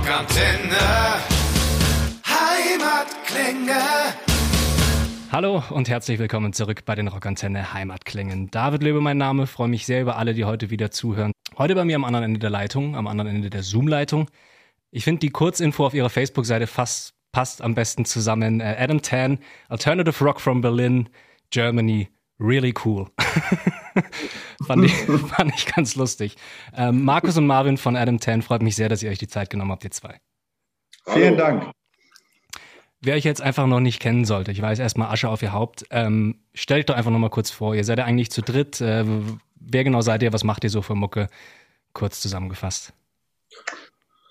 [0.00, 0.78] Rockantenne.
[2.24, 3.80] Heimatklänge.
[5.30, 8.50] Hallo und herzlich willkommen zurück bei den Rockantenne Heimatklängen.
[8.50, 11.32] David Löbe mein Name, freue mich sehr über alle, die heute wieder zuhören.
[11.58, 14.30] Heute bei mir am anderen Ende der Leitung, am anderen Ende der Zoom-Leitung.
[14.90, 18.60] Ich finde die Kurzinfo auf ihrer Facebook-Seite fast passt am besten zusammen.
[18.60, 19.38] Äh, Adam Tan,
[19.68, 21.10] Alternative Rock from Berlin,
[21.50, 22.08] Germany,
[22.38, 23.06] really cool.
[24.66, 26.36] fand, ich, fand ich ganz lustig.
[26.76, 29.50] Ähm, Markus und Marvin von Adam Tan, freut mich sehr, dass ihr euch die Zeit
[29.50, 30.20] genommen habt, ihr zwei.
[31.06, 31.70] Vielen Dank.
[33.02, 35.84] Wer euch jetzt einfach noch nicht kennen sollte, ich weiß erstmal Asche auf ihr Haupt,
[35.90, 37.74] ähm, stellt euch doch einfach nochmal kurz vor.
[37.74, 38.80] Ihr seid ja eigentlich zu dritt.
[38.82, 39.06] Äh,
[39.58, 40.32] wer genau seid ihr?
[40.34, 41.28] Was macht ihr so für Mucke?
[41.94, 42.92] Kurz zusammengefasst.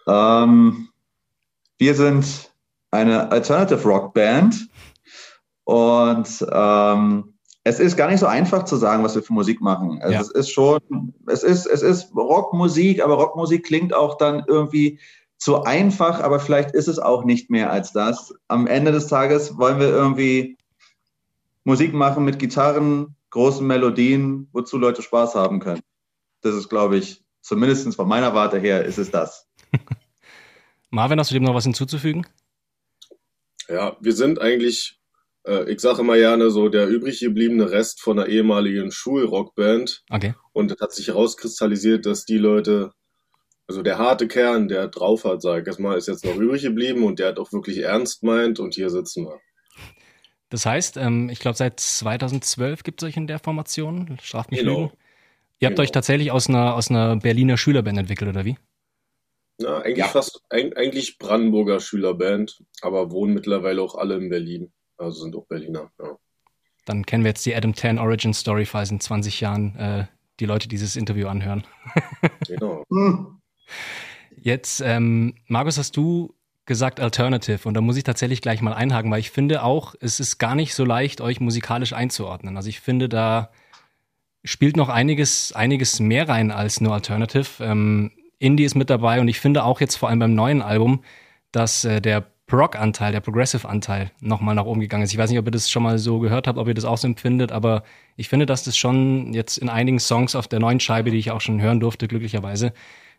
[0.07, 0.89] Ähm,
[1.79, 2.51] wir sind
[2.91, 4.67] eine Alternative Rock Band
[5.63, 9.99] und ähm, es ist gar nicht so einfach zu sagen, was wir für Musik machen.
[10.01, 10.21] Also Ja.
[10.21, 14.99] es ist schon, es ist, es ist Rockmusik, aber Rockmusik klingt auch dann irgendwie
[15.37, 18.33] zu einfach, aber vielleicht ist es auch nicht mehr als das.
[18.47, 20.57] Am Ende des Tages wollen wir irgendwie
[21.63, 25.81] Musik machen mit Gitarren, großen Melodien, wozu Leute Spaß haben können.
[26.41, 29.47] Das ist, glaube ich, zumindest von meiner Warte her, ist es das.
[30.89, 32.25] Marvin, hast du dem noch was hinzuzufügen?
[33.67, 34.98] Ja, wir sind eigentlich,
[35.67, 40.03] ich sage immer gerne so, der übrig gebliebene Rest von einer ehemaligen Schulrockband.
[40.09, 40.33] Okay.
[40.53, 42.91] Und es hat sich herauskristallisiert, dass die Leute,
[43.67, 46.61] also der harte Kern, der drauf hat, sag ich jetzt mal, ist jetzt noch übrig
[46.63, 49.39] geblieben und der hat auch wirklich ernst meint und hier sitzen wir.
[50.49, 54.17] Das heißt, ähm, ich glaube, seit 2012 gibt es euch in der Formation.
[54.21, 54.81] Straft mich Genau.
[54.83, 54.91] Lügen.
[55.59, 55.83] Ihr habt Genau.
[55.83, 58.57] euch tatsächlich aus einer, aus einer Berliner Schülerband entwickelt, oder wie?
[59.59, 60.07] Na, eigentlich Ja.
[60.07, 64.71] fast, eig- eigentlich Brandenburger Schülerband, aber wohnen mittlerweile auch alle in Berlin.
[64.99, 66.17] Also sind auch Berliner, ja.
[66.85, 70.05] Dann kennen wir jetzt die Adam 10 Origin Story, falls in 20 Jahren äh,
[70.39, 71.63] die Leute dieses Interview anhören.
[72.47, 72.83] Genau.
[74.35, 76.33] Jetzt, ähm, Markus, hast du
[76.65, 80.19] gesagt Alternative und da muss ich tatsächlich gleich mal einhaken, weil ich finde auch, es
[80.19, 82.57] ist gar nicht so leicht, euch musikalisch einzuordnen.
[82.57, 83.51] Also ich finde, da
[84.43, 87.63] spielt noch einiges, einiges mehr rein als nur Alternative.
[87.63, 91.03] Ähm, Indie ist mit dabei und ich finde auch jetzt vor allem beim neuen Album,
[91.51, 95.13] dass äh, der Prog-Anteil, der Progressive-Anteil nochmal nach oben gegangen ist.
[95.13, 96.97] Ich weiß nicht, ob ihr das schon mal so gehört habt, ob ihr das auch
[96.97, 97.83] so empfindet, aber
[98.17, 101.31] ich finde, dass das schon jetzt in einigen Songs auf der neuen Scheibe, die ich
[101.31, 102.73] auch schon hören durfte, glücklicherweise,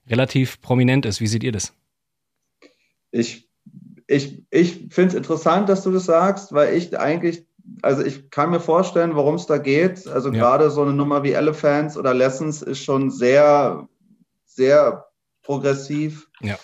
[0.08, 1.20] relativ prominent ist.
[1.20, 1.72] Wie seht ihr das?
[3.12, 3.48] Ich,
[4.06, 7.46] ich, ich finde es interessant, dass du das sagst, weil ich eigentlich,
[7.82, 10.06] also ich kann mir vorstellen, worum es da geht.
[10.08, 10.38] Also Ja.
[10.38, 13.88] gerade so eine Nummer wie Elephants oder Lessons ist schon sehr,
[14.44, 15.06] sehr
[15.42, 16.28] progressiv.
[16.40, 16.58] Ja.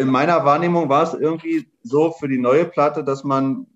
[0.00, 3.66] In meiner Wahrnehmung war es irgendwie so für die neue Platte, dass man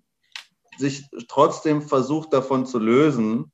[0.75, 3.51] sich trotzdem versucht davon zu lösen,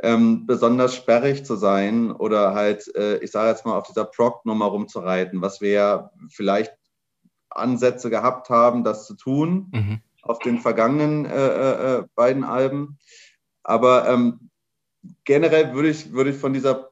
[0.00, 4.66] ähm, besonders sperrig zu sein oder halt, äh, ich sage jetzt mal, auf dieser Prog-Nummer
[4.66, 6.74] rumzureiten, was wir ja vielleicht
[7.48, 10.00] Ansätze gehabt haben, das zu tun Mhm.
[10.20, 12.98] auf den vergangenen äh, äh, beiden Alben.
[13.62, 14.50] Aber ähm,
[15.24, 16.90] generell würde ich, würde ich von dieser,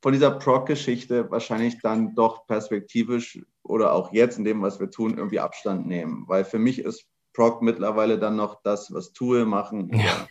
[0.00, 5.18] von dieser Prog-Geschichte wahrscheinlich dann doch perspektivisch oder auch jetzt in dem, was wir tun,
[5.18, 6.24] irgendwie Abstand nehmen.
[6.28, 9.90] Weil für mich ist Prog mittlerweile dann noch das, was Tool machen.
[9.92, 10.28] Ja.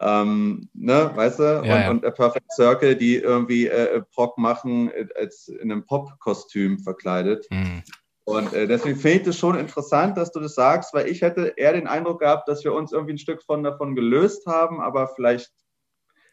[0.00, 1.42] Ähm, ne, weißt du?
[1.42, 1.90] Ja, und, ja.
[1.90, 7.46] und A Perfect Circle, die irgendwie äh, Prog machen, äh, als in einem Pop-Kostüm verkleidet.
[7.50, 7.82] Mhm.
[8.24, 11.54] Und äh, deswegen finde ich das schon interessant, dass du das sagst, weil ich hätte
[11.56, 15.08] eher den Eindruck gehabt, dass wir uns irgendwie ein Stück von davon gelöst haben, aber
[15.08, 15.52] vielleicht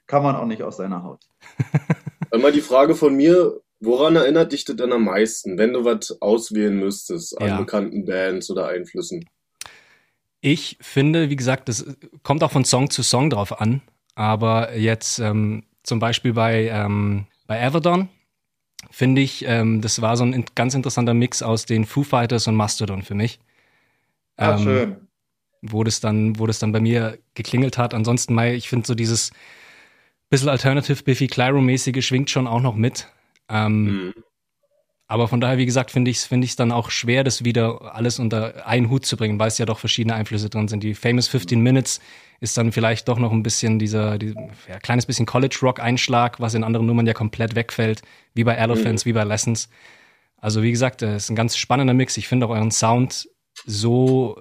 [0.06, 1.28] kann man auch nicht aus seiner Haut.
[2.32, 6.22] Einmal die Frage von mir, woran erinnert dich das denn am meisten, wenn du was
[6.22, 7.58] auswählen müsstest an Ja.
[7.58, 9.26] bekannten Bands oder Einflüssen?
[10.42, 11.86] Ich finde, wie gesagt, das
[12.24, 13.82] kommt auch von Song zu Song drauf an.
[14.16, 18.10] Aber jetzt ähm, zum Beispiel bei, ähm, bei Everdon
[18.92, 22.48] finde ich, ähm, das war so ein in- ganz interessanter Mix aus den Foo Fighters
[22.48, 23.40] und Mastodon für mich.
[24.38, 25.08] Ah, Ähm, schön.
[25.62, 27.94] wo das dann, wo das dann bei mir geklingelt hat.
[27.94, 29.32] Ansonsten mal, ich finde so dieses
[30.30, 33.08] bisschen Alternative Biffy Clyro-mäßige schwingt schon auch noch mit.
[33.50, 34.14] Ähm, Mhm.
[35.12, 37.96] Aber von daher, wie gesagt, finde ich es finde ich's dann auch schwer, das wieder
[37.96, 40.84] alles unter einen Hut zu bringen, weil es ja doch verschiedene Einflüsse drin sind.
[40.84, 42.00] Die Famous 15 Minutes
[42.42, 46.64] ist dann vielleicht doch noch ein bisschen dieser, dieser ja, kleines bisschen College-Rock-Einschlag, was in
[46.64, 48.04] anderen Nummern ja komplett wegfällt,
[48.36, 49.70] wie bei Elephants, wie bei Lessons.
[50.38, 52.16] Also wie gesagt, es ist ein ganz spannender Mix.
[52.16, 53.28] Ich finde auch euren Sound
[53.66, 54.40] so,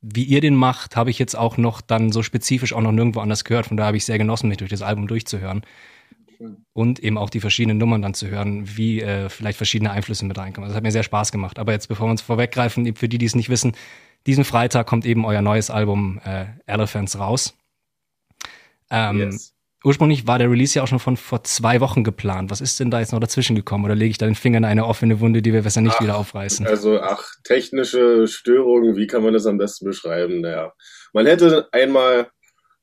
[0.00, 3.20] wie ihr den macht, habe ich jetzt auch noch dann so spezifisch auch noch nirgendwo
[3.20, 3.66] anders gehört.
[3.66, 5.62] Von daher habe ich sehr genossen, mich durch das Album durchzuhören.
[6.74, 10.36] Und eben auch die verschiedenen Nummern dann zu hören, wie äh, vielleicht verschiedene Einflüsse mit
[10.36, 10.68] reinkommen.
[10.68, 11.58] Das hat mir sehr Spaß gemacht.
[11.58, 13.72] Aber jetzt, bevor wir uns vorweggreifen, für die, die es nicht wissen,
[14.26, 17.56] diesen Freitag kommt eben euer neues Album äh, Elephants raus.
[18.90, 19.55] Ähm, Yes.
[19.84, 22.50] Ursprünglich war der Release ja auch schon von vor zwei Wochen geplant.
[22.50, 23.84] Was ist denn da jetzt noch dazwischen gekommen?
[23.84, 26.02] Oder lege ich da den Finger in eine offene Wunde, die wir besser nicht ach,
[26.02, 26.66] wieder aufreißen?
[26.66, 30.40] Also, ach, technische Störungen, wie kann man das am besten beschreiben?
[30.40, 30.72] Naja,
[31.12, 32.30] man hätte einmal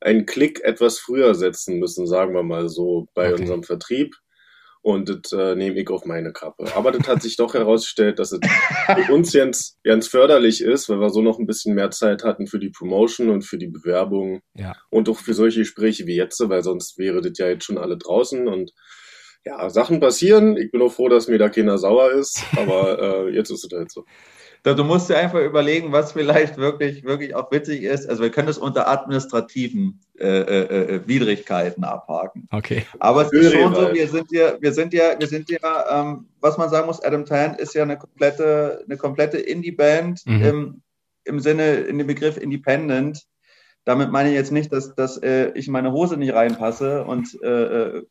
[0.00, 3.40] einen Klick etwas früher setzen müssen, sagen wir mal so, bei okay.
[3.40, 4.14] unserem Vertrieb.
[4.84, 6.66] Und das äh, nehme ich auf meine Kappe.
[6.76, 8.40] Aber das hat sich doch herausgestellt, dass es
[8.84, 12.46] für uns jetzt ganz förderlich ist, weil wir so noch ein bisschen mehr Zeit hatten
[12.46, 14.42] für die Promotion und für die Bewerbung.
[14.52, 14.74] Ja.
[14.90, 17.96] Und auch für solche Gespräche wie jetzt, weil sonst wäre das ja jetzt schon alle
[17.96, 18.46] draußen.
[18.46, 18.72] Und
[19.46, 20.58] ja, Sachen passieren.
[20.58, 22.44] Ich bin auch froh, dass mir da keiner sauer ist.
[22.54, 24.04] Aber äh, jetzt ist es halt so.
[24.64, 28.08] Du musst dir einfach überlegen, was vielleicht wirklich, wirklich auch witzig ist.
[28.08, 32.48] Also wir können das unter administrativen äh, äh, äh Widrigkeiten abhaken.
[32.50, 32.86] Okay.
[32.98, 35.58] Aber es ist schon so, wir sind ja, wir sind ja, wir sind ja,
[35.90, 40.42] ähm, was man sagen muss, Adam Tan ist ja eine komplette, eine komplette Indie-Band mhm.
[40.42, 40.82] im,
[41.24, 43.22] im Sinne, in dem Begriff Independent.
[43.84, 47.48] Damit meine ich jetzt nicht, dass, dass äh, ich meine Hose nicht reinpasse und äh,
[47.48, 48.06] äh,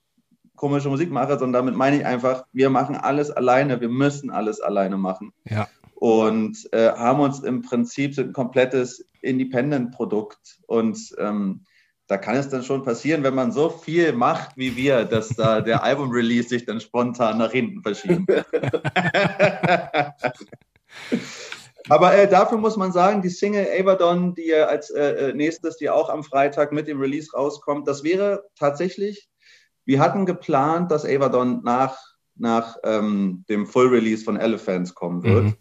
[0.55, 4.61] komische Musik mache, sondern damit meine ich einfach, wir machen alles alleine, wir müssen alles
[4.61, 5.33] alleine machen.
[5.49, 5.67] Ja
[6.03, 10.59] und äh, haben uns im Prinzip ein komplettes Independent-Produkt.
[10.67, 11.63] Und ähm,
[12.07, 15.61] da kann es dann schon passieren, wenn man so viel macht wie wir, dass da
[15.69, 18.29] der Album-Release sich dann spontan nach hinten verschiebt.
[21.87, 25.77] Aber äh, dafür muss man sagen, die Single Abaddon, die ja als äh, äh, nächstes,
[25.77, 29.29] die auch am Freitag mit dem Release rauskommt, das wäre tatsächlich,
[29.85, 31.97] wir hatten geplant, dass Abaddon nach,
[32.35, 35.45] nach ähm, dem Full Release von Elephants kommen wird.
[35.45, 35.55] Mhm.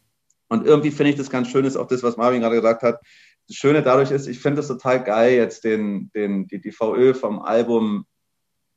[0.53, 3.01] Und irgendwie finde ich das ganz schön, ist auch das, was Marvin gerade gesagt hat.
[3.49, 7.15] Das Schöne dadurch ist, ich finde es total geil, jetzt den, den, die, die VÖ
[7.15, 8.05] vom Album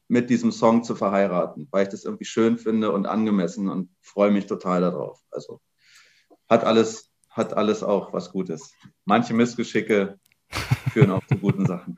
[0.08, 4.32] mit diesem Song zu verheiraten, weil ich das irgendwie schön finde und angemessen und freue
[4.32, 5.20] mich total darauf.
[5.32, 5.60] Also
[6.48, 8.74] hat alles, hat alles auch was Gutes.
[9.04, 10.18] Manche Missgeschicke
[10.94, 11.98] führen auch zu guten Sachen.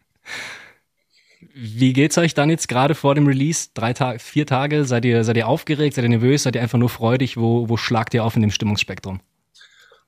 [1.53, 3.69] Wie geht's euch dann jetzt gerade vor dem Release?
[3.75, 4.85] Drei Tage, vier Tage?
[4.85, 5.93] Seid ihr, seid ihr aufgeregt?
[5.93, 6.41] Seid ihr nervös?
[6.41, 7.37] Seid ihr einfach nur freudig?
[7.37, 9.21] Wo, wo schlagt ihr auf in dem Stimmungsspektrum?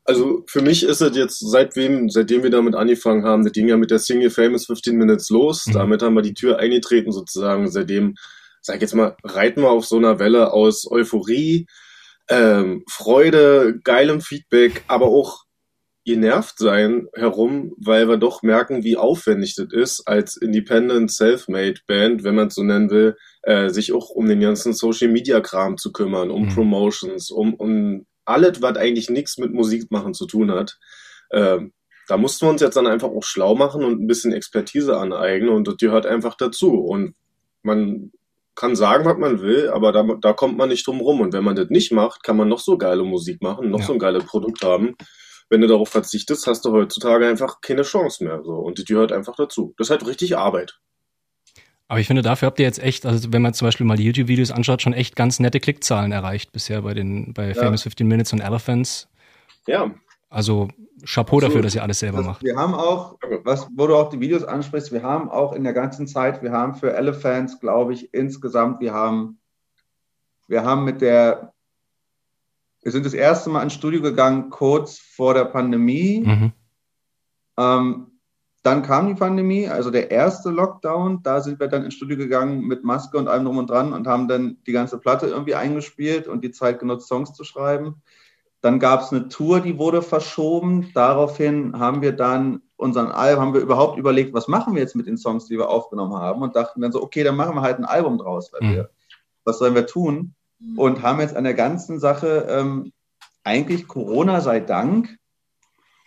[0.09, 3.77] Also für mich ist es jetzt, seitdem, seitdem wir damit angefangen haben, das ging ja
[3.77, 5.67] mit der Single Famous 15 Minutes los.
[5.67, 5.73] Mhm.
[5.73, 7.69] Damit haben wir die Tür eingetreten sozusagen.
[7.69, 8.15] Seitdem,
[8.59, 11.67] sag ich jetzt mal, reiten wir auf so einer Welle aus Euphorie,
[12.27, 15.43] ähm, Freude, geilem Feedback, aber auch
[16.05, 22.23] genervt sein herum, weil wir doch merken, wie aufwendig das ist, als Independent Self-Made Band,
[22.23, 25.77] wenn man es so nennen will, äh, sich auch um den ganzen Social Media Kram
[25.77, 26.55] zu kümmern, um mhm.
[26.55, 30.79] Promotions, um, um alles, was eigentlich nichts mit Musik machen zu tun hat.
[31.31, 31.73] Ähm,
[32.07, 35.49] da mussten wir uns jetzt dann einfach auch schlau machen und ein bisschen Expertise aneignen
[35.49, 36.73] und das gehört einfach dazu.
[36.73, 37.13] Und
[37.61, 38.11] man
[38.55, 41.21] kann sagen, was man will, aber da, da kommt man nicht drum rum.
[41.21, 43.85] Und wenn man das nicht macht, kann man noch so geile Musik machen, noch ja.
[43.85, 44.95] so ein geiles Produkt haben.
[45.49, 48.41] Wenn du darauf verzichtest, hast du heutzutage einfach keine Chance mehr.
[48.43, 48.53] So.
[48.53, 49.73] Und das gehört einfach dazu.
[49.77, 50.79] Das ist halt richtig Arbeit.
[51.89, 54.05] Aber ich finde, dafür habt ihr jetzt echt, also wenn man zum Beispiel mal die
[54.05, 57.55] YouTube-Videos anschaut, schon echt ganz nette Klickzahlen erreicht bisher bei den bei ja.
[57.55, 59.09] Famous 15 Minutes und Elephants.
[59.65, 59.89] Ja.
[60.29, 60.67] Also
[61.03, 62.43] Chapeau dafür, dass ihr alles selber also macht.
[62.43, 65.73] Wir haben auch, was, wo du auch die Videos ansprichst, wir haben auch in der
[65.73, 69.39] ganzen Zeit, wir haben für Elephants, glaube ich, insgesamt, wir haben,
[70.47, 71.53] wir haben mit der,
[72.83, 76.19] wir sind das erste Mal ins Studio gegangen, kurz vor der Pandemie.
[76.23, 76.51] Mhm.
[77.57, 78.08] Ähm,
[78.61, 81.23] dann kam die Pandemie, also der erste Lockdown.
[81.23, 84.05] Da sind wir dann ins Studio gegangen mit Maske und allem drum und dran und
[84.05, 88.01] haben dann die ganze Platte irgendwie eingespielt und die Zeit genutzt, Songs zu schreiben.
[88.61, 90.91] Dann gab es eine Tour, die wurde verschoben.
[90.93, 95.07] Daraufhin haben wir dann unseren Album, haben wir überhaupt überlegt, was machen wir jetzt mit
[95.07, 97.77] den Songs, die wir aufgenommen haben und dachten dann so, okay, dann machen wir halt
[97.77, 98.75] ein Album draus, weil mhm.
[98.75, 98.89] wir,
[99.45, 100.33] was sollen wir tun?
[100.75, 102.91] Und haben jetzt an der ganzen Sache ähm,
[103.45, 105.18] eigentlich Corona sei Dank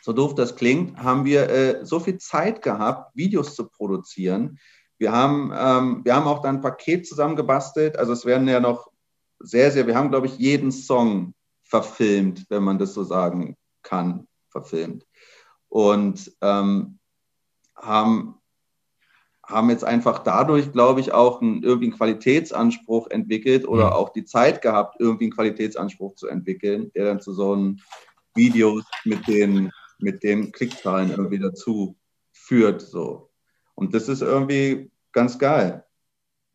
[0.02, 4.58] so doof das klingt, haben wir äh, so viel Zeit gehabt, Videos zu produzieren.
[4.98, 7.96] Wir haben, ähm, wir haben auch dann ein Paket zusammengebastelt.
[7.96, 8.90] Also es werden ja noch
[9.38, 14.26] sehr, sehr, wir haben, glaube ich, jeden Song verfilmt, wenn man das so sagen kann,
[14.50, 15.06] verfilmt.
[15.68, 16.98] Und ähm,
[17.76, 18.34] haben,
[19.46, 23.92] haben jetzt einfach dadurch, glaube ich, auch einen, irgendwie einen Qualitätsanspruch entwickelt oder mhm.
[23.92, 27.78] auch die Zeit gehabt, irgendwie einen Qualitätsanspruch zu entwickeln, der dann zu so einem
[28.34, 29.70] Videos mit den
[30.02, 31.96] mit den Klickzahlen irgendwie dazu
[32.32, 32.82] führt.
[32.82, 33.30] So.
[33.74, 35.84] Und das ist irgendwie ganz geil.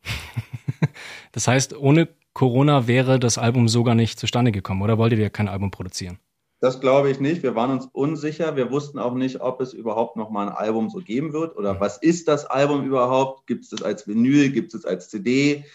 [1.32, 5.30] das heißt, ohne Corona wäre das Album so gar nicht zustande gekommen, oder wolltet ihr
[5.30, 6.20] kein Album produzieren?
[6.60, 7.44] Das glaube ich nicht.
[7.44, 8.56] Wir waren uns unsicher.
[8.56, 11.76] Wir wussten auch nicht, ob es überhaupt noch mal ein Album so geben wird oder
[11.76, 11.80] mhm.
[11.80, 13.46] was ist das Album überhaupt?
[13.46, 14.52] Gibt es das als Vinyl?
[14.52, 15.66] Gibt es das als CD?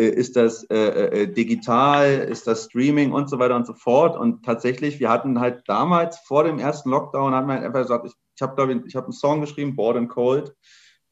[0.00, 4.16] Äh, ist das äh, äh, digital, ist das Streaming und so weiter und so fort.
[4.18, 8.06] Und tatsächlich, wir hatten halt damals vor dem ersten Lockdown, haben wir halt einfach gesagt,
[8.06, 10.54] ich, ich habe, glaube ich, ich habe einen Song geschrieben, Bored and Cold.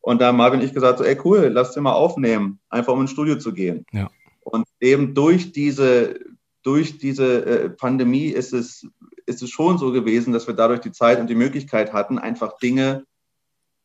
[0.01, 3.03] Und da Marvin und ich gesagt, so, ey cool, lass dir mal aufnehmen, einfach um
[3.03, 3.85] ins Studio zu gehen.
[3.93, 4.09] Ja.
[4.41, 6.19] Und eben durch diese,
[6.63, 8.87] durch diese äh, Pandemie ist es,
[9.27, 12.57] ist es schon so gewesen, dass wir dadurch die Zeit und die Möglichkeit hatten, einfach
[12.59, 13.05] Dinge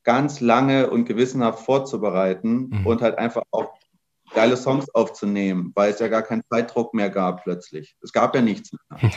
[0.04, 2.88] ganz lange und gewissenhaft vorzubereiten mhm.
[2.88, 3.73] und halt einfach auch
[4.34, 7.96] geile Songs aufzunehmen, weil es ja gar keinen Zeitdruck mehr gab plötzlich.
[8.02, 9.12] Es gab ja nichts mehr.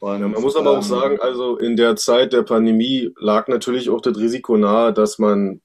[0.00, 3.48] Und, ja, man muss aber ähm, auch sagen, also in der Zeit der Pandemie lag
[3.48, 5.60] natürlich auch das Risiko nahe, dass man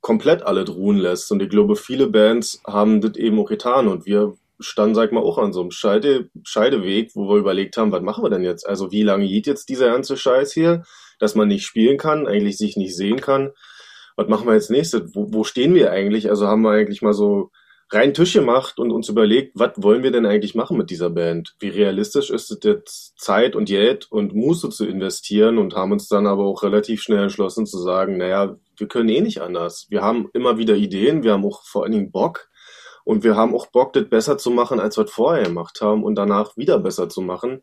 [0.00, 1.32] komplett alle ruhen lässt.
[1.32, 3.88] Und ich glaube, viele Bands haben das eben auch getan.
[3.88, 7.92] Und wir standen, sag mal, auch an so einem Scheide, Scheideweg, wo wir überlegt haben,
[7.92, 8.66] was machen wir denn jetzt?
[8.68, 10.84] Also wie lange geht jetzt dieser ganze Scheiß hier,
[11.18, 13.52] dass man nicht spielen kann, eigentlich sich nicht sehen kann?
[14.16, 15.14] Was machen wir jetzt nächstes?
[15.14, 16.28] Wo, wo stehen wir eigentlich?
[16.28, 17.50] Also haben wir eigentlich mal so
[17.90, 21.54] rein Tisch gemacht und uns überlegt, was wollen wir denn eigentlich machen mit dieser Band?
[21.58, 26.08] Wie realistisch ist es jetzt, Zeit und Geld und Muße zu investieren und haben uns
[26.08, 29.86] dann aber auch relativ schnell entschlossen zu sagen, naja, wir können eh nicht anders.
[29.88, 32.48] Wir haben immer wieder Ideen, wir haben auch vor allen Dingen Bock
[33.04, 36.04] und wir haben auch Bock, das besser zu machen, als wir es vorher gemacht haben
[36.04, 37.62] und danach wieder besser zu machen.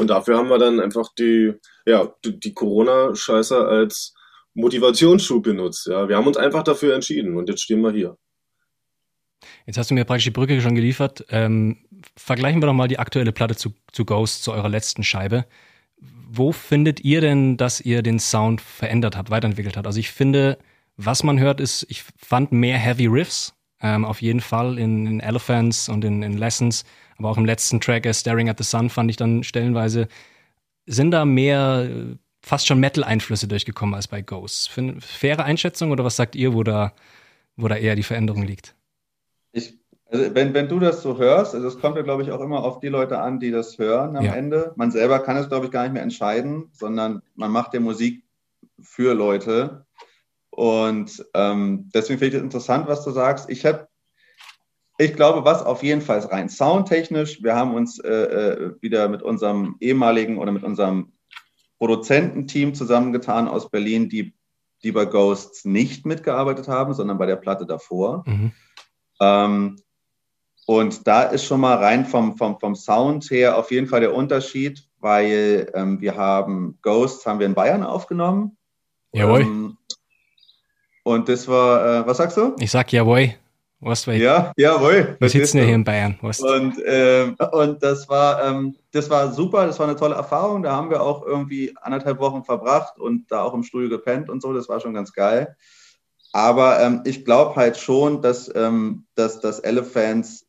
[0.00, 1.52] Und dafür haben wir dann einfach die,
[1.84, 4.14] ja, die, die Corona-Scheiße als
[4.54, 5.86] Motivationsschub benutzt.
[5.86, 8.16] Ja, wir haben uns einfach dafür entschieden und jetzt stehen wir hier.
[9.66, 11.24] Jetzt hast du mir praktisch die Brücke schon geliefert.
[11.30, 11.78] Ähm,
[12.16, 15.46] vergleichen wir doch mal die aktuelle Platte zu, zu Ghost, zu eurer letzten Scheibe.
[16.28, 19.86] Wo findet ihr denn, dass ihr den Sound verändert habt, weiterentwickelt habt?
[19.86, 20.58] Also ich finde,
[20.96, 25.20] was man hört, ist, ich fand mehr Heavy Riffs, ähm, auf jeden Fall in, in
[25.20, 26.84] Elephants und in, in, Lessons,
[27.18, 30.08] aber auch im letzten Track, Staring at the Sun, fand ich dann stellenweise,
[30.86, 34.70] sind da mehr äh, fast schon Metal-Einflüsse durchgekommen als bei Ghost.
[35.00, 36.92] Faire Einschätzung oder was sagt ihr, wo da,
[37.56, 38.75] wo da eher die Veränderung liegt?
[40.08, 42.62] Also wenn, wenn du das so hörst, also es kommt ja, glaube ich, auch immer
[42.62, 44.34] auf die Leute an, die das hören am ja.
[44.34, 44.72] Ende.
[44.76, 48.22] Man selber kann es, glaube ich, gar nicht mehr entscheiden, sondern man macht ja Musik
[48.80, 49.84] für Leute.
[50.50, 53.50] Und ähm, deswegen finde ich es interessant, was du sagst.
[53.50, 53.88] Ich habe,
[54.96, 57.42] ich glaube, was auf jeden Fall ist rein soundtechnisch.
[57.42, 61.12] Wir haben uns äh, äh, wieder mit unserem ehemaligen oder mit unserem
[61.78, 64.34] Produzententeam zusammengetan aus Berlin, die,
[64.84, 68.22] die bei Ghosts nicht mitgearbeitet haben, sondern bei der Platte davor.
[68.26, 68.52] Mhm.
[69.20, 69.76] Ähm,
[70.66, 74.14] und da ist schon mal rein vom, vom, vom Sound her auf jeden Fall der
[74.14, 78.56] Unterschied, weil ähm, wir haben Ghosts haben wir in Bayern aufgenommen.
[79.12, 79.42] Jawohl.
[79.42, 79.76] Ähm,
[81.04, 82.56] und das war, äh, was sagst du?
[82.58, 83.34] Ich sag jawohl.
[83.78, 85.16] Was Ja, jawohl.
[85.20, 86.18] Wir sitzen ja hier in Bayern.
[86.22, 86.42] Ost.
[86.42, 90.62] Und, äh, und das war, ähm, das war super, das war eine tolle Erfahrung.
[90.62, 94.42] Da haben wir auch irgendwie anderthalb Wochen verbracht und da auch im Studio gepennt und
[94.42, 94.52] so.
[94.52, 95.56] Das war schon ganz geil.
[96.32, 100.45] Aber ähm, ich glaube halt schon, dass, ähm, dass das Elephants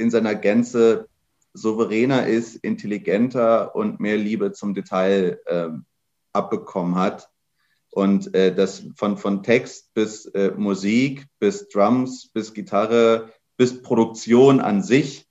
[0.00, 1.08] in seiner Gänze
[1.52, 5.84] souveräner ist, intelligenter und mehr Liebe zum Detail ähm,
[6.32, 7.28] abbekommen hat.
[7.90, 14.60] Und äh, das von, von Text bis äh, Musik, bis Drums, bis Gitarre, bis Produktion
[14.60, 15.26] an sich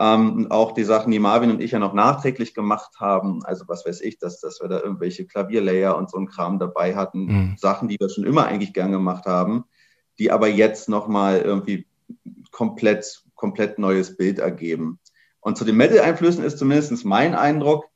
[0.00, 3.84] ähm, auch die Sachen, die Marvin und ich ja noch nachträglich gemacht haben, also was
[3.84, 7.56] weiß ich, dass, dass wir da irgendwelche Klavierlayer und so ein Kram dabei hatten, mhm.
[7.58, 9.64] Sachen, die wir schon immer eigentlich gern gemacht haben,
[10.18, 11.86] die aber jetzt nochmal irgendwie
[12.50, 15.00] komplett, komplett neues Bild ergeben.
[15.40, 17.86] Und zu den Metal-Einflüssen ist zumindest mein Eindruck,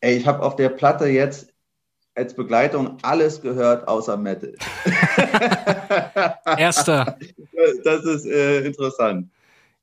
[0.00, 1.52] ey, ich habe auf der Platte jetzt
[2.14, 4.54] als Begleitung alles gehört außer Metal.
[6.56, 7.16] Erster.
[7.84, 9.30] Das ist äh, interessant.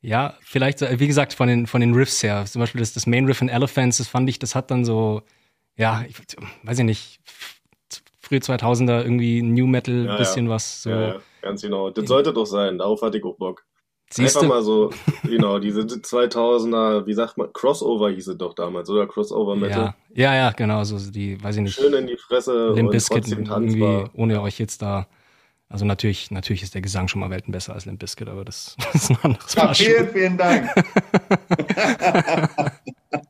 [0.01, 2.45] Ja, vielleicht, wie gesagt, von den, von den Riffs her.
[2.45, 5.21] Zum Beispiel das, das Main Riff in Elephants, das fand ich, das hat dann so,
[5.77, 6.17] ja, ich
[6.63, 7.19] weiß ich nicht,
[8.19, 10.51] frühe 2000er irgendwie New Metal, ja, bisschen ja.
[10.51, 10.83] was.
[10.83, 10.89] So.
[10.89, 11.89] Ja, ganz genau.
[11.89, 13.65] Das sollte doch sein, darauf hatte ich auch Bock.
[14.09, 14.91] Siehst Einfach mal so,
[15.23, 19.07] genau, diese 2000er, wie sagt man, Crossover hieß es doch damals, oder?
[19.07, 19.93] Crossover Metal.
[20.13, 21.75] Ja, ja, ja genau, so die, weiß ich nicht.
[21.75, 25.07] Schön in die Fresse Limp Bizkit irgendwie, ohne euch jetzt da
[25.67, 28.77] also natürlich, natürlich ist der Gesang schon mal Welten besser als Limp Bizkit, aber das,
[28.93, 30.69] das ist ein anderes ja, Vielen, vielen Dank.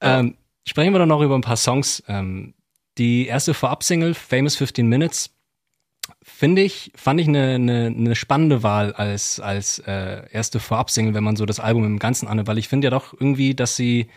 [0.00, 0.36] ähm,
[0.66, 2.02] sprechen wir dann noch über ein paar Songs.
[2.08, 2.54] Ähm,
[2.98, 5.30] die erste Vorab-Single, Famous 15 Minutes,
[6.26, 11.24] finde ich, fand ich eine, eine, eine spannende Wahl als, als äh, erste Vorab-Single, wenn
[11.24, 14.08] man so das Album im Ganzen annimmt, weil ich finde ja doch irgendwie, dass sie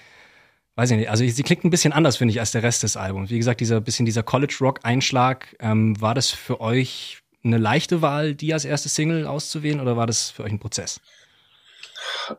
[0.76, 2.96] weiß ich nicht, also sie klingt ein bisschen anders, finde ich, als der Rest des
[2.96, 3.30] Albums.
[3.30, 8.54] Wie gesagt, dieser bisschen dieser College-Rock-Einschlag, ähm, war das für euch eine leichte Wahl, die
[8.54, 11.02] als erste Single auszuwählen oder war das für euch ein Prozess?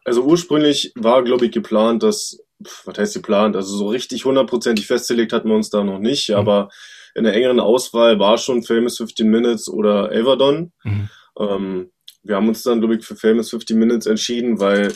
[0.06, 2.38] Also ursprünglich war, glaube ich, geplant, dass,
[2.86, 6.36] was heißt geplant, also so richtig hundertprozentig festgelegt hatten wir uns da noch nicht, mhm.
[6.36, 6.70] aber
[7.14, 10.73] in der engeren Auswahl war schon Famous 15 Minutes oder Everdon.
[10.85, 11.09] Mhm.
[11.38, 11.90] Ähm,
[12.23, 14.93] wir haben uns dann, glaube ich, für Famous 15 Minutes entschieden, weil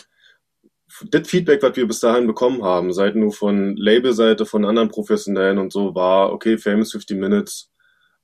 [1.10, 5.58] das Feedback, was wir bis dahin bekommen haben, seit nur von Labelseite, von anderen Professionellen
[5.58, 7.70] und so, war, okay, Famous 15 Minutes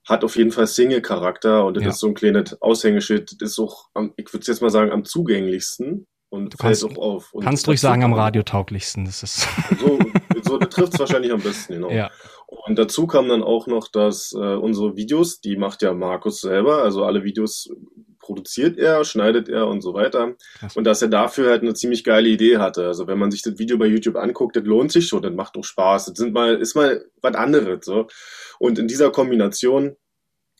[0.06, 1.90] hat auf jeden Fall Single-Charakter und das Ja.
[1.90, 3.40] ist so ein kleines Aushängeschild.
[3.42, 6.96] Das ist auch, am, ich würde jetzt mal sagen, am zugänglichsten und Du kannst- fällt
[6.98, 7.32] auch auf.
[7.32, 9.04] Und Kannst ruhig sagen, am radiotauglichsten.
[9.04, 9.46] Das ist,
[9.80, 9.98] So,
[10.44, 11.90] so trifft es wahrscheinlich am besten, genau.
[11.90, 12.10] ja.
[12.50, 16.82] Und dazu kam dann auch noch, dass äh, unsere Videos, die macht ja Markus selber,
[16.82, 17.70] also alle Videos
[18.18, 20.34] produziert er, schneidet er und so weiter.
[20.58, 20.76] Krass.
[20.76, 22.86] Und dass er dafür halt eine ziemlich geile Idee hatte.
[22.86, 25.56] Also wenn man sich das Video bei YouTube anguckt, das lohnt sich schon, das macht
[25.56, 26.06] auch Spaß.
[26.06, 27.84] Das sind mal, ist mal was anderes.
[27.84, 28.08] So.
[28.58, 29.96] Und in dieser Kombination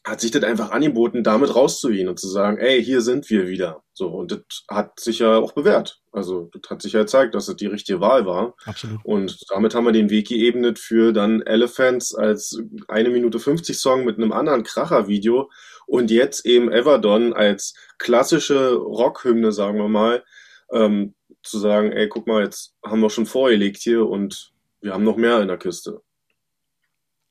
[0.05, 3.83] hat sich das einfach angeboten, damit rauszugehen und zu sagen, ey, hier sind wir wieder.
[3.93, 6.00] So, und das hat sich ja auch bewährt.
[6.13, 8.55] Also das hat sich ja gezeigt, dass das die richtige Wahl war.
[8.65, 8.99] Absolut.
[9.05, 14.05] Und damit haben wir den Weg geebnet für dann Elephants als eine Minute 50 Song
[14.05, 15.51] mit einem anderen Kracher-Video
[15.87, 20.25] und jetzt eben Everdon als klassische Rockhymne, sagen wir mal,
[20.73, 25.05] ähm, zu sagen, ey, guck mal, jetzt haben wir schon vorgelegt hier und wir haben
[25.05, 26.03] noch mehr in der Kiste.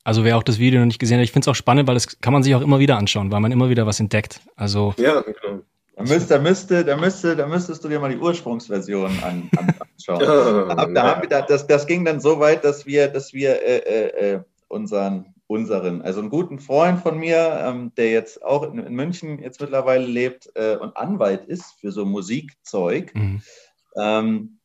[0.04, 1.94] Also wer auch das Video noch nicht gesehen hat, ich finde es auch spannend, weil
[1.94, 4.40] das kann man sich auch immer wieder anschauen, weil man immer wieder was entdeckt.
[4.56, 5.62] Also Ja, genau.
[6.00, 9.74] Da, müsste, da, müsste, da, müsste, da müsstest du dir mal die Ursprungsversion an, an,
[9.78, 10.20] anschauen.
[10.20, 13.34] Ja, Ab, da haben wir, da, das, das ging dann so weit, dass wir, dass
[13.34, 18.42] wir äh, äh, äh, unseren, unseren, also einen guten Freund von mir, ähm, der jetzt
[18.42, 23.14] auch in, in München jetzt mittlerweile lebt äh, und Anwalt ist für so Musikzeug.
[23.14, 23.42] mhm.
[23.96, 24.60] Ähm,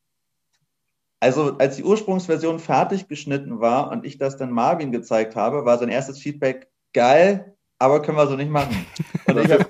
[1.20, 5.77] also als die Ursprungsversion fertig geschnitten war und ich das dann Marvin gezeigt habe, war
[5.80, 8.86] sein erstes Feedback geil, aber können wir so nicht machen.
[9.27, 9.65] Und ich habe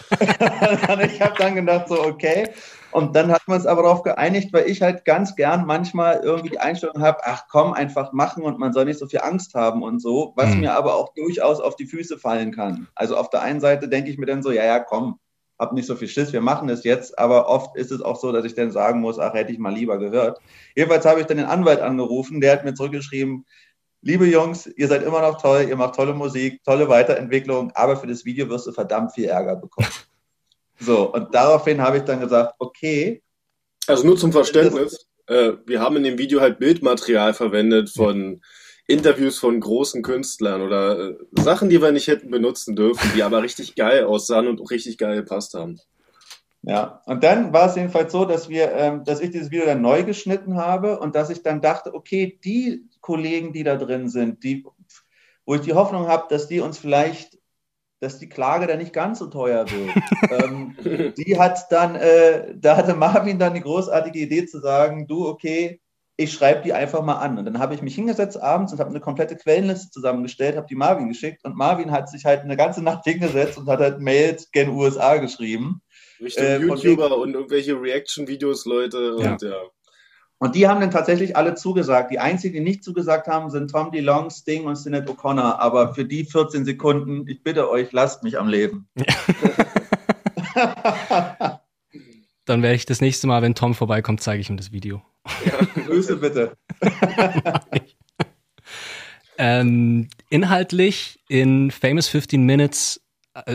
[1.06, 2.48] ich habe dann gedacht, so, okay.
[2.92, 6.50] Und dann hatten wir uns aber darauf geeinigt, weil ich halt ganz gern manchmal irgendwie
[6.50, 9.82] die Einstellung habe, ach komm, einfach machen und man soll nicht so viel Angst haben
[9.82, 10.60] und so, was Mhm.
[10.60, 12.88] mir aber auch durchaus auf die Füße fallen kann.
[12.94, 15.18] Also auf der einen Seite denke ich mir dann so, ja, ja, komm,
[15.58, 18.30] hab nicht so viel Schiss, wir machen es jetzt, aber oft ist es auch so,
[18.32, 20.38] dass ich dann sagen muss, ach, hätte ich mal lieber gehört.
[20.74, 23.46] Jedenfalls habe ich dann den Anwalt angerufen, der hat mir zurückgeschrieben,
[24.02, 28.06] liebe Jungs, ihr seid immer noch toll, ihr macht tolle Musik, tolle Weiterentwicklung, aber für
[28.06, 29.88] das Video wirst du verdammt viel Ärger bekommen.
[30.78, 33.22] So, und daraufhin habe ich dann gesagt, okay,
[33.86, 38.42] Also nur zum Verständnis, äh, wir haben in dem Video halt Bildmaterial verwendet von
[38.88, 43.42] Interviews von großen Künstlern oder äh, Sachen, die wir nicht hätten benutzen dürfen, die aber
[43.42, 45.78] richtig geil aussahen und auch richtig geil gepasst haben.
[46.62, 47.00] ja.
[47.06, 50.02] Und dann war es jedenfalls so, dass wir, ähm, dass ich dieses Video dann neu
[50.02, 54.64] geschnitten habe und dass ich dann dachte, okay, die Kollegen, die da drin sind, die,
[55.44, 57.38] wo ich die Hoffnung habe, dass die uns vielleicht,
[58.00, 59.94] dass die Klage dann nicht ganz so teuer wird.
[60.30, 65.28] ähm, die hat dann, äh, da hatte Marvin dann die großartige Idee zu sagen, du,
[65.28, 65.80] okay,
[66.16, 67.38] ich schreibe die einfach mal an.
[67.38, 70.74] Und dann habe ich mich hingesetzt abends und habe eine komplette Quellenliste zusammengestellt, habe die
[70.74, 74.50] Marvin geschickt und Marvin hat sich halt eine ganze Nacht hingesetzt und hat halt Mails
[74.52, 75.82] gen USA geschrieben.
[76.20, 79.16] Richtung Äh, YouTuber und irgendwelche Reaction-Videos, Leute.
[79.18, 79.32] Ja.
[79.32, 79.56] Und ja.
[80.42, 82.10] Und die haben dann tatsächlich alle zugesagt.
[82.10, 85.60] Die einzigen, die nicht zugesagt haben, sind Tom DeLong, Sting und Sinead O'Connor.
[85.60, 88.88] Aber für die 14 Sekunden, ich bitte euch, lasst mich am Leben.
[92.44, 95.00] Dann werde ich das nächste Mal, wenn Tom vorbeikommt, zeige ich ihm das Video.
[95.86, 96.56] Grüße bitte.
[99.38, 103.01] Ähm, inhaltlich in Famous 15 Minutes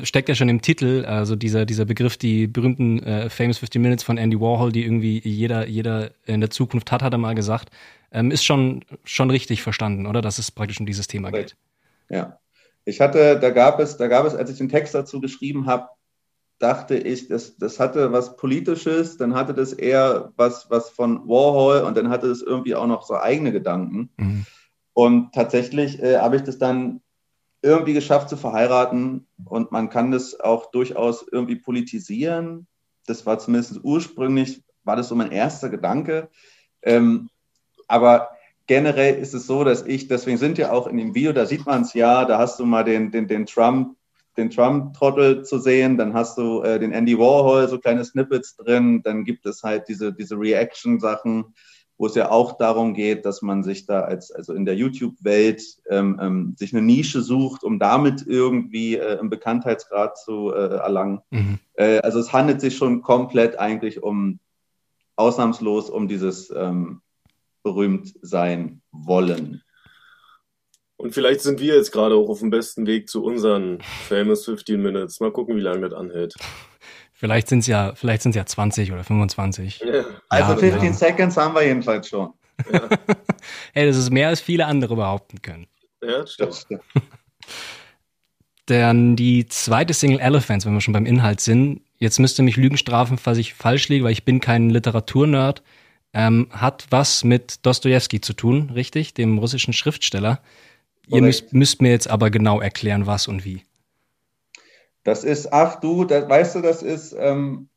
[0.04, 4.04] steckt ja schon im Titel, also dieser, dieser Begriff, die berühmten äh, Famous 15 Minutes
[4.04, 7.70] von Andy Warhol, die irgendwie jeder, jeder in der Zukunft hat, hat er mal gesagt,
[8.12, 10.22] ähm, ist schon, schon richtig verstanden, oder?
[10.22, 11.56] Dass es praktisch um dieses Thema geht.
[12.10, 12.40] Ja.
[12.86, 15.90] Ich hatte, da gab es, da gab es, als ich den Text dazu geschrieben habe,
[16.58, 21.82] dachte ich, das, das hatte was Politisches, dann hatte das eher was, was von Warhol
[21.82, 24.10] und dann hatte es irgendwie auch noch so eigene Gedanken.
[24.18, 24.46] Mhm.
[24.94, 27.02] Und tatsächlich äh, habe ich das dann
[27.62, 32.68] irgendwie geschafft zu verheiraten und man kann das auch durchaus irgendwie politisieren.
[33.06, 36.30] Das war zumindest ursprünglich, war das so mein erster Gedanke.
[36.84, 37.30] Ähm,
[37.88, 38.30] aber
[38.68, 41.66] generell ist es so, dass ich, deswegen sind ja auch in dem Video, da sieht
[41.66, 43.96] man es ja, da hast du mal den, den, den Trump,
[44.36, 49.02] den Trump-Trottel zu sehen, dann hast du äh, den Andy Warhol, so kleine Snippets drin,
[49.02, 51.56] dann gibt es halt diese, diese Reaction-Sachen,
[51.98, 55.64] wo es ja auch darum geht, dass man sich da als, also in der YouTube-Welt
[55.90, 61.22] ähm, ähm, sich eine Nische sucht, um damit irgendwie äh, einen Bekanntheitsgrad zu äh, erlangen.
[61.32, 61.60] Mhm.
[61.74, 64.40] Äh, also es handelt sich schon komplett eigentlich um,
[65.16, 67.02] ausnahmslos um dieses ähm,
[67.64, 69.64] berühmt sein wollen.
[70.98, 74.82] Und vielleicht sind wir jetzt gerade auch auf dem besten Weg zu unseren Famous 15
[74.82, 75.20] Minutes.
[75.20, 76.36] Mal gucken, wie lange das anhält.
[77.20, 79.80] Vielleicht sind es ja, vielleicht sind ja 20 oder 25.
[79.80, 80.06] Ja.
[80.30, 80.94] Also Ja, 15 genau.
[80.94, 82.32] Seconds haben wir jedenfalls schon.
[83.74, 85.68] Hey, das ist mehr als viele andere behaupten können.
[86.02, 86.50] Ja, stimmt.
[86.50, 86.82] Das stimmt.
[88.66, 91.82] Dann die zweite Single Elephants, wenn wir schon beim Inhalt sind.
[91.98, 95.64] Jetzt müsste mich Lügen strafen, falls ich falsch liege, weil ich bin kein Literaturnerd.
[96.14, 99.14] Ähm, hat was mit Dostoevsky zu tun, richtig?
[99.14, 100.42] Dem russischen Schriftsteller.
[101.08, 103.64] Ihr müsst, müsst, mir jetzt aber genau erklären, was und wie.
[105.08, 107.70] Das ist, ach du, das, weißt du, das ist, ähm,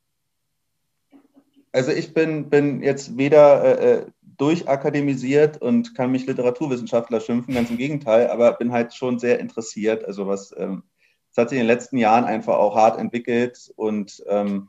[1.71, 7.69] also ich bin, bin jetzt weder äh, äh, durchakademisiert und kann mich Literaturwissenschaftler schimpfen, ganz
[7.69, 10.03] im Gegenteil, aber bin halt schon sehr interessiert.
[10.03, 10.83] Also was, ähm,
[11.29, 14.67] das hat sich in den letzten Jahren einfach auch hart entwickelt und ähm,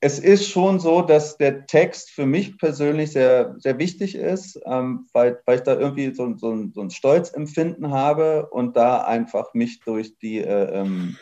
[0.00, 5.08] es ist schon so, dass der Text für mich persönlich sehr, sehr wichtig ist, ähm,
[5.12, 9.80] weil, weil ich da irgendwie so, so, so ein Stolzempfinden habe und da einfach mich
[9.80, 11.16] durch die, äh, ähm,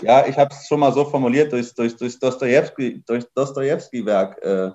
[0.00, 4.70] ja, ich habe es schon mal so formuliert, durch, durch, durch Dostoevsky, durch Dostoevsky-Werk äh,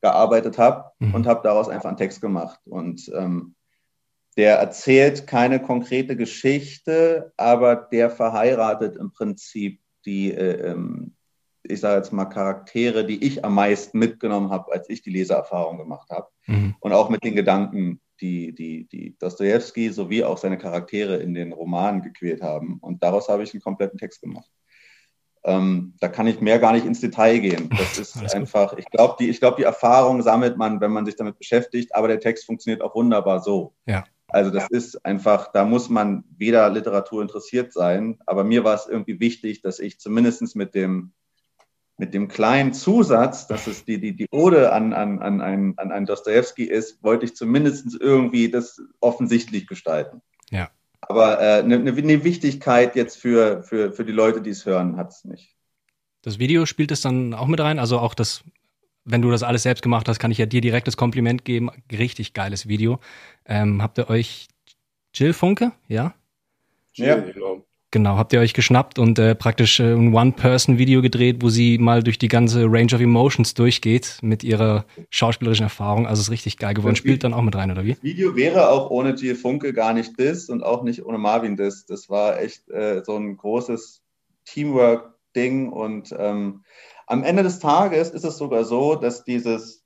[0.00, 1.14] gearbeitet habe mhm.
[1.14, 2.58] und habe daraus einfach einen Text gemacht.
[2.64, 3.54] Und ähm,
[4.36, 11.14] der erzählt keine konkrete Geschichte, aber der verheiratet im Prinzip die, äh, ähm,
[11.72, 15.78] ich sage jetzt mal, Charaktere, die ich am meisten mitgenommen habe, als ich die Leseerfahrung
[15.78, 16.28] gemacht habe.
[16.46, 16.74] Mhm.
[16.80, 21.52] Und auch mit den Gedanken, die, die, die Dostoevsky sowie auch seine Charaktere in den
[21.52, 22.78] Romanen gequält haben.
[22.80, 24.50] Und daraus habe ich einen kompletten Text gemacht.
[25.44, 27.68] Ähm, da kann ich mehr gar nicht ins Detail gehen.
[27.70, 31.38] Das ist einfach, ich glaube, die, glaub, die Erfahrung sammelt man, wenn man sich damit
[31.38, 33.74] beschäftigt, aber der Text funktioniert auch wunderbar so.
[33.86, 34.04] Ja.
[34.28, 38.86] Also das ist einfach, da muss man weder Literatur interessiert sein, aber mir war es
[38.86, 41.12] irgendwie wichtig, dass ich zumindest mit dem
[42.02, 45.92] mit dem kleinen Zusatz, dass es die, die, die Ode an, an, an, einen, an
[45.92, 50.20] einen Dostoevsky ist, wollte ich zumindest irgendwie das offensichtlich gestalten.
[50.50, 50.68] Ja.
[51.00, 54.96] Aber eine äh, ne, ne Wichtigkeit jetzt für, für, für die Leute, die es hören,
[54.96, 55.54] hat es nicht.
[56.22, 57.78] Das Video spielt es dann auch mit rein?
[57.78, 58.42] Also auch das,
[59.04, 61.70] wenn du das alles selbst gemacht hast, kann ich ja dir direkt das Kompliment geben.
[61.92, 62.98] Richtig geiles Video.
[63.46, 64.48] Ähm, habt ihr euch
[65.14, 65.70] Jill Funke?
[65.86, 66.14] Ja?
[66.94, 67.16] Jill, ja,
[67.92, 68.16] genau.
[68.16, 72.18] Habt ihr euch geschnappt und äh, praktisch äh, ein One-Person-Video gedreht, wo sie mal durch
[72.18, 76.08] die ganze Range of Emotions durchgeht mit ihrer schauspielerischen Erfahrung.
[76.08, 76.96] Also ist richtig geil geworden.
[76.96, 77.92] Spielt dann auch mit rein, oder wie?
[77.92, 81.56] Das Video wäre auch ohne Jill Funke gar nicht das und auch nicht ohne Marvin
[81.56, 81.86] das.
[81.86, 84.02] Das war echt äh, so ein großes
[84.46, 86.64] Teamwork-Ding und ähm,
[87.06, 89.84] am Ende des Tages ist es sogar so, dass dieses,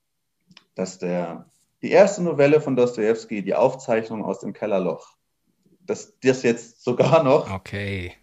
[0.74, 1.46] dass der,
[1.82, 5.15] die erste Novelle von Dostoevsky, die Aufzeichnung aus dem Kellerloch,
[5.86, 8.14] dass das jetzt sogar noch okay.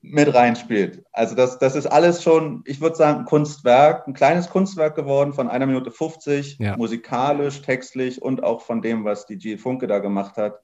[0.00, 1.04] mit reinspielt.
[1.12, 5.32] Also das, das ist alles schon, ich würde sagen, ein Kunstwerk, ein kleines Kunstwerk geworden
[5.32, 6.76] von einer Minute 50, ja.
[6.76, 9.56] musikalisch, textlich und auch von dem, was die G.
[9.56, 10.60] Funke da gemacht hat.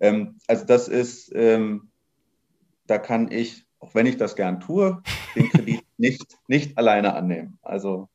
[0.00, 1.90] Ähm, also das ist, ähm,
[2.86, 5.02] da kann ich, auch wenn ich das gern tue,
[5.34, 7.58] den Kredit nicht, nicht alleine annehmen.
[7.62, 8.08] Also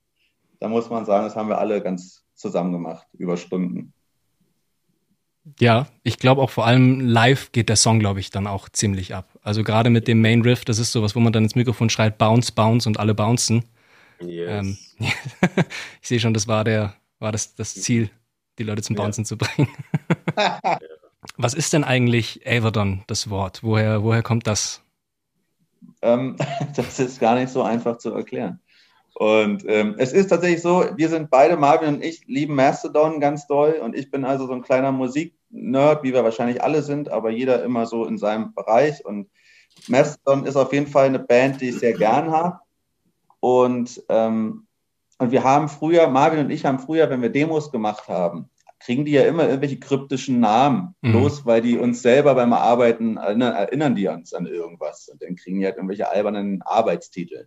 [0.60, 3.94] da muss man sagen, das haben wir alle ganz zusammen gemacht, über Stunden.
[5.60, 9.15] Ja, ich glaube auch vor allem live geht der Song, glaube ich, dann auch ziemlich
[9.15, 9.27] ab.
[9.41, 12.17] Also gerade mit dem Main Riff, das ist sowas, wo man dann ins Mikrofon schreit,
[12.17, 13.65] bounce, bounce und alle bouncen.
[14.19, 14.49] Yes.
[14.49, 14.77] Ähm,
[16.01, 18.12] ich sehe schon, das war der, war das, das Ziel,
[18.60, 19.27] die Leute zum Bouncen ja.
[19.27, 19.69] zu bringen.
[21.38, 23.63] Was ist denn eigentlich Averdon, das Wort?
[23.63, 24.84] Woher, woher kommt das?
[26.01, 26.38] Ähm,
[26.75, 28.60] das ist gar nicht so einfach zu erklären.
[29.21, 33.45] Und ähm, es ist tatsächlich so, wir sind beide, Marvin und ich, lieben Mastodon ganz
[33.45, 33.73] doll.
[33.73, 37.62] Und ich bin also so ein kleiner Musiknerd, wie wir wahrscheinlich alle sind, aber jeder
[37.63, 39.05] immer so in seinem Bereich.
[39.05, 39.29] Und
[39.88, 42.62] Mastodon ist auf jeden Fall eine Band, die ich sehr gern habe.
[43.39, 44.65] Und, ähm,
[45.19, 49.05] und wir haben früher, Marvin und ich haben früher, wenn wir Demos gemacht haben, kriegen
[49.05, 51.12] die ja immer irgendwelche kryptischen Namen, mhm.
[51.12, 55.10] bloß weil die uns selber beim Arbeiten erinnern, erinnern die uns an irgendwas.
[55.10, 57.45] Und dann kriegen die halt irgendwelche albernen Arbeitstitel.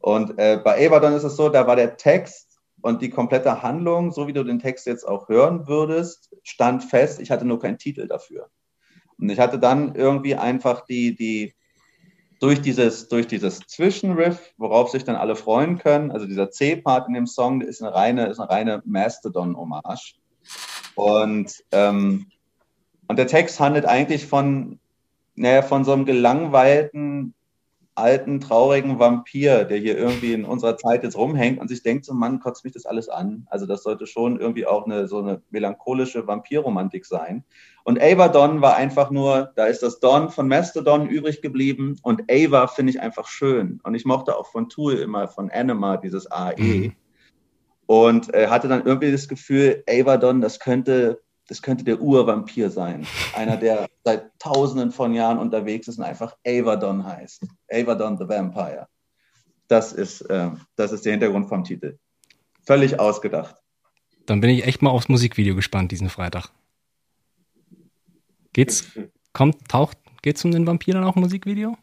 [0.00, 4.12] Und äh, bei Abaddon ist es so, da war der Text und die komplette Handlung,
[4.12, 7.20] so wie du den Text jetzt auch hören würdest, stand fest.
[7.20, 8.50] Ich hatte nur keinen Titel dafür.
[9.18, 11.54] Und ich hatte dann irgendwie einfach die, die,
[12.40, 17.14] durch dieses, durch dieses Zwischenriff, worauf sich dann alle freuen können, also dieser C-Part in
[17.14, 20.16] dem Song ist eine reine, ist eine reine Mastodon-Hommage.
[20.94, 22.26] Und, ähm,
[23.08, 24.78] und der Text handelt eigentlich von,
[25.36, 27.34] naja, von so einem gelangweilten
[27.96, 32.12] alten, traurigen Vampir, der hier irgendwie in unserer Zeit jetzt rumhängt und sich denkt, so
[32.12, 33.46] Mann, kotzt mich das alles an.
[33.50, 37.44] Also das sollte schon irgendwie auch eine so eine melancholische Vampirromantik sein.
[37.84, 42.24] Und Ava Don war einfach nur, da ist das Don von Mastodon übrig geblieben und
[42.30, 43.80] Ava finde ich einfach schön.
[43.84, 46.56] Und ich mochte auch von Tool immer, von Anima, dieses AE.
[46.56, 46.92] Mhm.
[47.86, 52.70] Und äh, hatte dann irgendwie das Gefühl, Ava Don, das könnte das könnte der Urvampir
[52.70, 53.06] sein.
[53.34, 57.46] Einer, der seit tausenden von Jahren unterwegs ist und einfach Avadon heißt.
[57.70, 58.88] Avadon the Vampire.
[59.68, 61.98] Das ist, äh, das ist der Hintergrund vom Titel.
[62.66, 63.56] Völlig ausgedacht.
[64.26, 66.48] Dann bin ich echt mal aufs Musikvideo gespannt diesen Freitag.
[68.52, 68.86] Geht's,
[69.32, 71.76] kommt, taucht, geht's um den Vampir dann auch ein Musikvideo?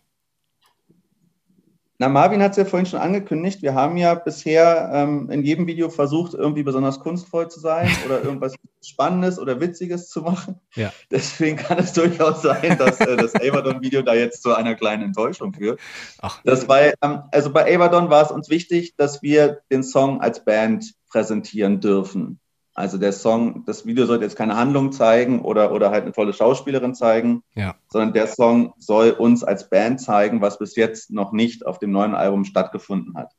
[2.01, 3.61] Na, Marvin hat es ja vorhin schon angekündigt.
[3.61, 8.23] Wir haben ja bisher ähm, in jedem Video versucht, irgendwie besonders kunstvoll zu sein oder
[8.23, 10.59] irgendwas Spannendes oder Witziges zu machen.
[10.73, 10.91] Ja.
[11.11, 15.53] Deswegen kann es durchaus sein, dass äh, das Avadon-Video da jetzt zu einer kleinen Enttäuschung
[15.53, 15.79] führt.
[16.23, 16.41] Ach.
[16.43, 20.43] Das war, ähm, also bei Avadon war es uns wichtig, dass wir den Song als
[20.43, 22.39] Band präsentieren dürfen.
[22.73, 26.31] Also der Song, das Video sollte jetzt keine Handlung zeigen oder, oder halt eine tolle
[26.31, 27.75] Schauspielerin zeigen, ja.
[27.89, 31.91] sondern der Song soll uns als Band zeigen, was bis jetzt noch nicht auf dem
[31.91, 33.33] neuen Album stattgefunden hat.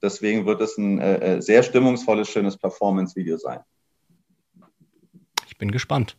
[0.00, 3.60] Deswegen wird es ein äh, äh sehr stimmungsvolles, schönes Performance-Video sein.
[5.46, 6.16] Ich bin gespannt.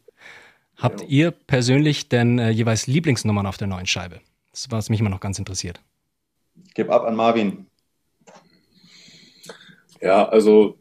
[0.78, 1.08] Habt ja.
[1.08, 4.22] ihr persönlich denn äh, jeweils Lieblingsnummern auf der neuen Scheibe?
[4.52, 5.82] Das war was mich immer noch ganz interessiert.
[6.68, 7.66] Ich gebe ab an Marvin.
[10.02, 10.78] Ja, also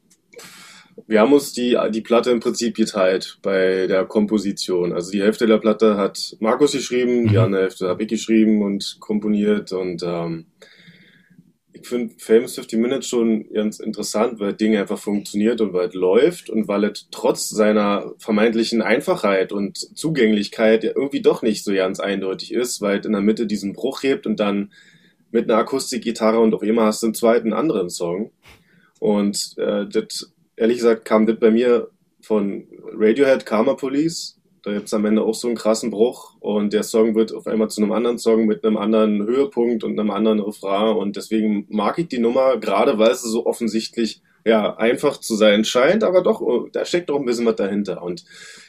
[1.08, 4.92] wir haben uns die, die Platte im Prinzip geteilt bei der Komposition.
[4.92, 7.28] Also die Hälfte der Platte hat Markus geschrieben, mhm.
[7.28, 9.72] die andere Hälfte habe ich geschrieben und komponiert.
[9.72, 10.44] Und ähm,
[11.72, 15.88] ich finde Famous 50 Minutes schon ganz interessant, weil das Ding einfach funktioniert und weil
[15.88, 21.64] es läuft und weil es trotz seiner vermeintlichen Einfachheit und Zugänglichkeit ja irgendwie doch nicht
[21.64, 24.72] so ganz eindeutig ist, weil es in der Mitte diesen Bruch hebt und dann
[25.30, 28.30] mit einer Akustikgitarre und auf immer hast du einen zweiten anderen Song.
[29.00, 31.88] Und äh, das ehrlich gesagt kam das bei mir
[32.20, 34.36] von Radiohead Karma Police.
[34.64, 37.46] Da gibt es am Ende auch so einen krassen Bruch und der Song wird auf
[37.46, 41.66] einmal zu einem anderen Song mit einem anderen Höhepunkt und einem anderen Refrain und deswegen
[41.70, 46.22] mag ich die Nummer, gerade weil sie so offensichtlich ja, einfach zu sein scheint, aber
[46.22, 48.02] doch, da steckt doch ein bisschen was dahinter.
[48.02, 48.24] Und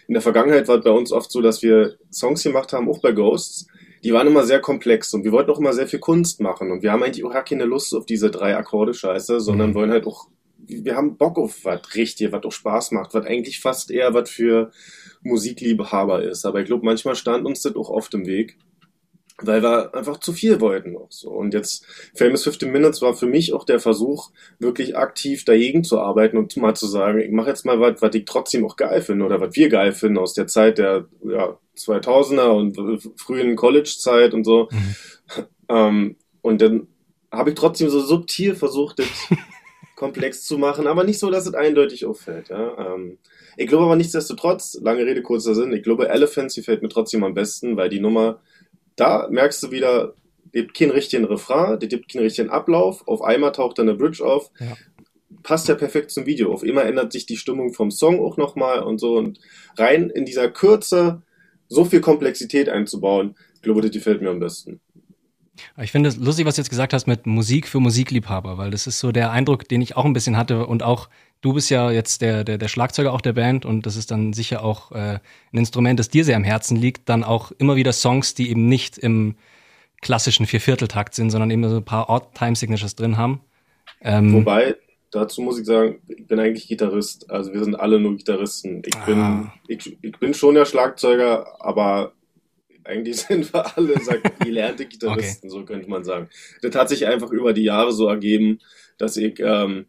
[0.08, 3.02] in der Vergangenheit war es bei uns oft so, dass wir Songs gemacht haben, auch
[3.02, 3.67] bei Ghosts,
[4.04, 6.84] die waren immer sehr komplex und wir wollten auch immer sehr viel Kunst machen und
[6.84, 9.75] wir haben eigentlich auch gar keine Lust auf diese drei Akkorde Scheiße, sondern mhm.
[9.75, 10.28] wollen halt auch
[10.69, 14.29] wir haben Bock auf was richtig, was auch Spaß macht, was eigentlich fast eher was
[14.29, 14.71] für
[15.21, 16.45] Musikliebhaber ist.
[16.45, 18.58] Aber ich glaube, manchmal stand uns das auch oft im Weg,
[19.41, 21.32] weil wir einfach zu viel wollten noch so.
[21.32, 25.99] Und jetzt Famous 15 Minutes war für mich auch der Versuch, wirklich aktiv dagegen zu
[25.99, 29.01] arbeiten und mal zu sagen, ich mache jetzt mal was, was ich trotzdem auch geil
[29.01, 34.34] finde oder was wir geil finden aus der Zeit der ja, 2000er und frühen College-Zeit
[34.34, 34.69] und so.
[34.71, 34.95] Mhm.
[35.69, 36.88] Ähm, und dann
[37.32, 39.08] habe ich trotzdem so subtil versucht, das
[40.00, 42.48] komplex zu machen, aber nicht so, dass es eindeutig auffällt.
[42.48, 42.96] Ja?
[42.96, 43.18] Ähm,
[43.58, 47.22] ich glaube aber nichtsdestotrotz, lange Rede, kurzer Sinn, ich glaube Elephants, die fällt mir trotzdem
[47.26, 48.40] am besten, weil die Nummer,
[48.96, 50.14] da merkst du wieder,
[50.54, 53.98] die gibt keinen richtigen Refrain, die gibt keinen richtigen Ablauf, auf einmal taucht dann eine
[53.98, 54.78] Bridge auf, ja.
[55.44, 58.80] passt ja perfekt zum Video, auf immer ändert sich die Stimmung vom Song auch nochmal
[58.80, 59.42] und so und
[59.78, 61.24] rein in dieser Kürze
[61.68, 64.80] so viel Komplexität einzubauen, ich glaube, die fällt mir am besten.
[65.82, 68.88] Ich finde es lustig, was du jetzt gesagt hast mit Musik für Musikliebhaber, weil das
[68.88, 71.10] ist so der Eindruck, den ich auch ein bisschen hatte und auch
[71.41, 74.34] du bist ja jetzt der, der, der Schlagzeuger auch der Band und das ist dann
[74.34, 75.19] sicher auch äh,
[75.52, 78.67] ein Instrument, das dir sehr am Herzen liegt, dann auch immer wieder Songs, die eben
[78.67, 79.36] nicht im
[80.02, 83.41] klassischen Viervierteltakt sind, sondern eben so ein paar Odd-Time-Signatures drin haben.
[84.02, 84.76] Ähm, Wobei,
[85.12, 88.82] dazu muss ich sagen, ich bin eigentlich Gitarrist, also wir sind alle nur Gitarristen.
[88.86, 89.06] Ich, ah.
[89.06, 92.13] bin, ich, ich bin schon der Schlagzeuger, aber
[92.89, 93.93] eigentlich sind wir alle
[94.39, 95.60] gelernte Gitarristen, okay.
[95.60, 96.30] so könnte man sagen.
[96.62, 98.60] Das hat sich einfach über die Jahre so ergeben,
[98.97, 99.86] dass ich ähm,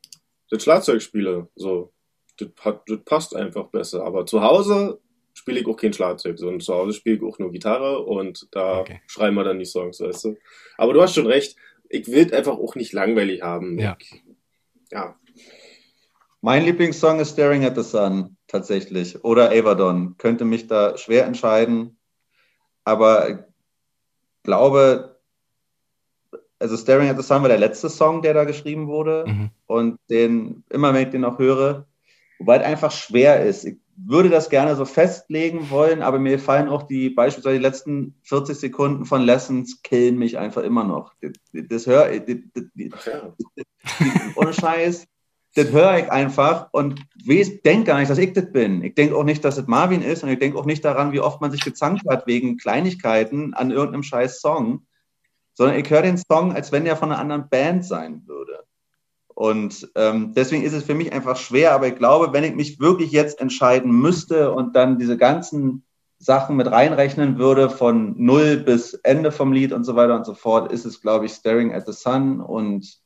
[0.50, 1.48] das Schlagzeug spiele.
[1.56, 1.92] So,
[2.38, 4.04] das, hat, das passt einfach besser.
[4.04, 5.00] Aber zu Hause
[5.32, 8.80] spiele ich auch kein Schlagzeug, sondern zu Hause spiele ich auch nur Gitarre und da
[8.80, 9.00] okay.
[9.06, 10.36] schreiben wir dann die Songs, weißt du.
[10.76, 11.56] Aber du hast schon recht,
[11.88, 13.78] ich will einfach auch nicht langweilig haben.
[13.78, 13.96] Ja.
[13.98, 14.22] Ich,
[14.92, 15.16] ja.
[16.42, 19.24] Mein Lieblingssong ist Staring at the Sun, tatsächlich.
[19.24, 20.16] Oder Avadon.
[20.16, 21.98] Könnte mich da schwer entscheiden
[22.90, 23.44] aber
[24.42, 25.16] glaube,
[26.58, 29.24] also Staring at the Sun war der letzte Song, der da geschrieben wurde.
[29.26, 29.50] Mhm.
[29.66, 31.86] Und den, immer wenn ich den auch höre,
[32.38, 33.64] wobei es einfach schwer ist.
[33.64, 38.14] Ich würde das gerne so festlegen wollen, aber mir fallen auch die, beispielsweise die letzten
[38.24, 41.14] 40 Sekunden von Lessons killen mich einfach immer noch.
[41.20, 43.10] Das, das hör, das, das,
[44.36, 45.06] ohne Scheiß,
[45.54, 48.84] das höre ich einfach und ich denke gar nicht, dass ich das bin.
[48.84, 51.20] Ich denke auch nicht, dass es Marvin ist und ich denke auch nicht daran, wie
[51.20, 54.86] oft man sich gezankt hat wegen Kleinigkeiten an irgendeinem scheiß Song,
[55.54, 58.64] sondern ich höre den Song, als wenn er von einer anderen Band sein würde.
[59.34, 62.78] Und ähm, deswegen ist es für mich einfach schwer, aber ich glaube, wenn ich mich
[62.78, 65.84] wirklich jetzt entscheiden müsste und dann diese ganzen
[66.18, 70.34] Sachen mit reinrechnen würde, von null bis Ende vom Lied und so weiter und so
[70.34, 72.99] fort, ist es, glaube ich, Staring at the Sun und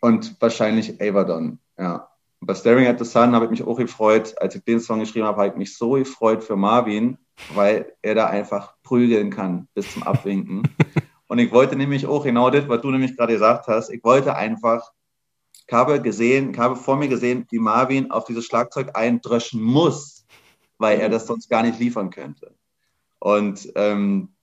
[0.00, 2.10] und wahrscheinlich Avadon, ja.
[2.40, 5.00] Und bei Staring at the Sun habe ich mich auch gefreut, als ich den Song
[5.00, 7.18] geschrieben habe, habe ich mich so gefreut für Marvin,
[7.54, 10.62] weil er da einfach prügeln kann bis zum Abwinken.
[11.28, 14.36] und ich wollte nämlich auch genau das, was du nämlich gerade gesagt hast, ich wollte
[14.36, 14.90] einfach,
[15.66, 20.24] ich habe gesehen, ich habe vor mir gesehen, wie Marvin auf dieses Schlagzeug eindröschen muss,
[20.78, 22.54] weil er das sonst gar nicht liefern könnte.
[23.18, 24.34] Und ähm,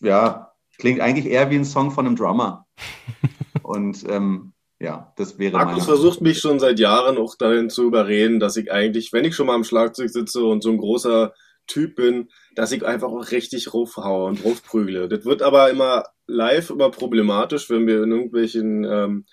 [0.00, 2.66] ja, klingt eigentlich eher wie ein Song von einem Drummer.
[3.68, 8.40] Und ähm, ja, das wäre Markus versucht mich schon seit Jahren auch dahin zu überreden,
[8.40, 11.34] dass ich eigentlich, wenn ich schon mal am Schlagzeug sitze und so ein großer
[11.66, 15.06] Typ bin, dass ich einfach auch richtig raufhaue und raufprügle.
[15.06, 19.26] Das wird aber immer live immer problematisch, wenn wir in irgendwelchen ähm,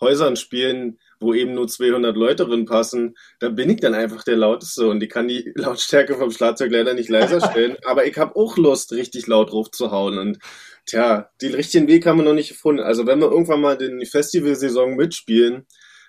[0.00, 4.36] Häusern spielen, wo eben nur 200 Leute drin passen, da bin ich dann einfach der
[4.36, 8.36] Lauteste und ich kann die Lautstärke vom Schlagzeug leider nicht leiser stellen, aber ich habe
[8.36, 10.38] auch Lust, richtig laut draufzuhauen und
[10.86, 12.82] tja, den richtigen Weg haben wir noch nicht gefunden.
[12.82, 15.66] Also wenn wir irgendwann mal die Festivalsaison mitspielen,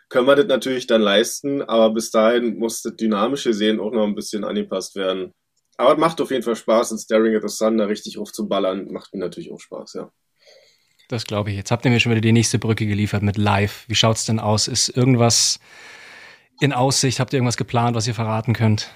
[0.10, 4.06] können wir das natürlich dann leisten, aber bis dahin muss das dynamische Sehen auch noch
[4.06, 5.34] ein bisschen angepasst werden.
[5.78, 8.91] Aber es macht auf jeden Fall Spaß, in Staring at the Sun da richtig aufzuballern,
[8.91, 10.12] macht mir natürlich auch Spaß, ja.
[11.12, 11.58] Das glaube ich.
[11.58, 13.84] Jetzt habt ihr mir schon wieder die nächste Brücke geliefert mit Live.
[13.89, 14.69] Wie schaut's denn aus?
[14.69, 15.60] Ist irgendwas
[16.62, 17.19] in Aussicht?
[17.19, 18.95] Habt ihr irgendwas geplant, was ihr verraten könnt?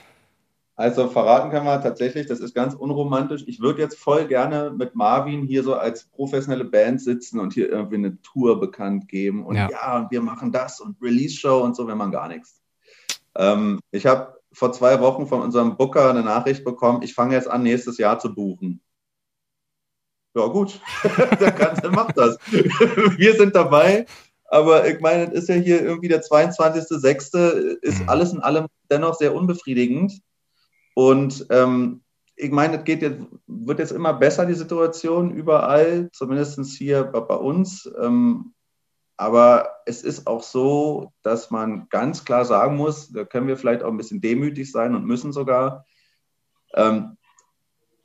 [0.78, 3.44] Also verraten kann man tatsächlich, das ist ganz unromantisch.
[3.48, 7.70] Ich würde jetzt voll gerne mit Marvin hier so als professionelle Band sitzen und hier
[7.70, 9.46] irgendwie eine Tour bekannt geben.
[9.46, 12.62] Und ja, ja wir machen das und Release-Show und so, wenn man gar nichts.
[13.36, 17.50] Ähm, ich habe vor zwei Wochen von unserem Booker eine Nachricht bekommen, ich fange jetzt
[17.50, 18.85] an, nächstes Jahr zu buchen
[20.36, 20.80] ja gut,
[21.40, 22.38] der Ganze macht das.
[22.52, 24.06] Wir sind dabei,
[24.46, 27.78] aber ich meine, es ist ja hier irgendwie der 22.06.
[27.82, 28.10] ist mhm.
[28.10, 30.22] alles in allem dennoch sehr unbefriedigend.
[30.94, 32.04] Und ähm,
[32.36, 37.22] ich meine, es geht jetzt, wird jetzt immer besser, die Situation überall, zumindest hier bei,
[37.22, 37.90] bei uns.
[38.02, 38.54] Ähm,
[39.18, 43.84] aber es ist auch so, dass man ganz klar sagen muss, da können wir vielleicht
[43.84, 45.86] auch ein bisschen demütig sein und müssen sogar,
[46.74, 47.18] ähm,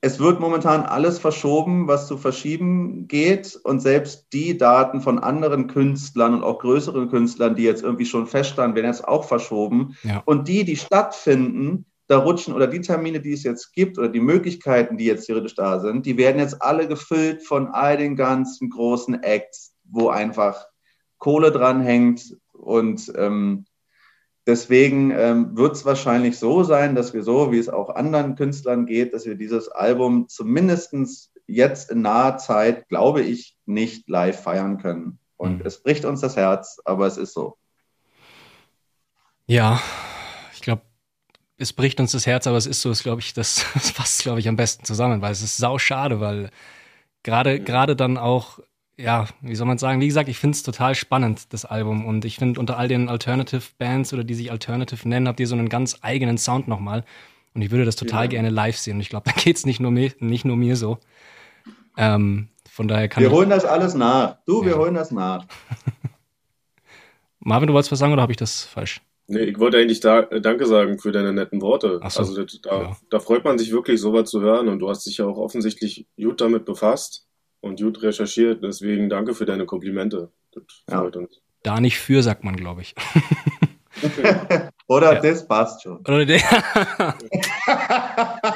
[0.02, 3.58] es wird momentan alles verschoben, was zu verschieben geht.
[3.64, 8.26] Und selbst die Daten von anderen Künstlern und auch größeren Künstlern, die jetzt irgendwie schon
[8.26, 9.96] feststanden, werden jetzt auch verschoben.
[10.02, 10.22] Ja.
[10.24, 14.20] Und die, die stattfinden, da rutschen oder die Termine, die es jetzt gibt oder die
[14.20, 18.70] Möglichkeiten, die jetzt theoretisch da sind, die werden jetzt alle gefüllt von all den ganzen
[18.70, 20.66] großen Acts, wo einfach
[21.18, 23.66] Kohle dranhängt und ähm,
[24.46, 28.86] Deswegen ähm, wird es wahrscheinlich so sein, dass wir so, wie es auch anderen Künstlern
[28.86, 30.94] geht, dass wir dieses Album zumindest
[31.46, 35.18] jetzt in naher Zeit, glaube ich, nicht live feiern können.
[35.36, 35.66] Und mhm.
[35.66, 37.56] es bricht uns das Herz, aber es ist so.
[39.46, 39.80] Ja,
[40.54, 40.82] ich glaube,
[41.58, 44.22] es bricht uns das Herz, aber es ist so, ist, glaube ich, das, das fasst,
[44.22, 46.50] glaube ich, am besten zusammen, weil es ist sau schade, weil
[47.22, 48.60] gerade, gerade dann auch
[49.02, 50.00] ja, wie soll man sagen?
[50.00, 52.06] Wie gesagt, ich finde es total spannend, das Album.
[52.06, 55.46] Und ich finde, unter all den Alternative Bands oder die sich Alternative nennen, habt ihr
[55.46, 57.04] so einen ganz eigenen Sound nochmal.
[57.54, 58.30] Und ich würde das total ja.
[58.30, 58.96] gerne live sehen.
[58.96, 60.98] Und ich glaube, da geht es nicht, nur mir, nicht nur mir so.
[61.96, 64.38] Ähm, von daher kann Wir holen das alles nach.
[64.46, 64.68] Du, ja.
[64.68, 65.46] wir holen das nach.
[67.40, 69.00] Marvin, du wolltest was sagen oder habe ich das falsch?
[69.26, 72.00] Nee, ich wollte eigentlich da, äh, Danke sagen für deine netten Worte.
[72.08, 72.20] So.
[72.20, 72.96] Also da, ja.
[73.10, 74.68] da freut man sich wirklich, sowas zu hören.
[74.68, 77.29] Und du hast dich ja auch offensichtlich gut damit befasst
[77.60, 78.62] und gut recherchiert.
[78.62, 80.30] Deswegen danke für deine Komplimente.
[80.52, 81.22] Das freut ja.
[81.22, 81.40] uns.
[81.62, 82.94] Da nicht für, sagt man, glaube ich.
[84.86, 85.20] Oder ja.
[85.20, 86.02] das passt schon.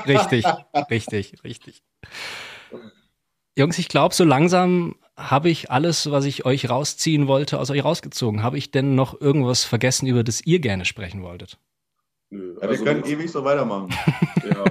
[0.07, 0.45] Richtig,
[0.91, 1.83] richtig, richtig.
[3.57, 7.85] Jungs, ich glaube, so langsam habe ich alles, was ich euch rausziehen wollte, aus euch
[7.85, 8.43] rausgezogen.
[8.43, 11.59] Habe ich denn noch irgendwas vergessen, über das ihr gerne sprechen wolltet?
[12.31, 13.91] Nö, also wir können ewig so weitermachen.
[14.45, 14.65] ja.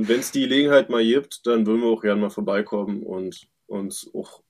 [0.00, 3.46] Und wenn es die Gelegenheit mal gibt, dann würden wir auch gerne mal vorbeikommen und
[3.66, 4.40] uns auch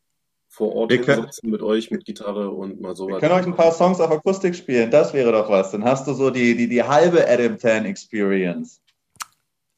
[0.47, 3.15] vor Ort hinsetzen mit euch, mit Gitarre und mal so weiter.
[3.15, 5.73] Wir können euch ein paar Songs auf Akustik spielen, das wäre doch was.
[5.73, 8.81] Dann hast du so die, die, die halbe Adam 10 Experience.